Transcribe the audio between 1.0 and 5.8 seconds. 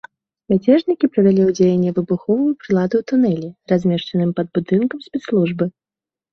прывялі ў дзеянне выбуховую прыладу ў тунэлі, размешчаным пад будынкам спецслужбы.